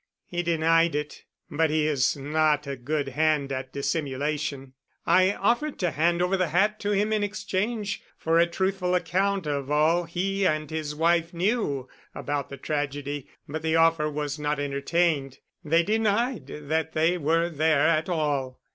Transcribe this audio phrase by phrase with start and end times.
[0.25, 1.25] "He denied it.
[1.51, 4.73] But he is not a good hand at dissimulation.
[5.05, 9.45] I offered to hand over the hat to him in exchange for a truthful account
[9.45, 14.59] of all he and his wife knew about the tragedy, but the offer was not
[14.59, 15.37] entertained.
[15.63, 18.59] They denied that they were there at all."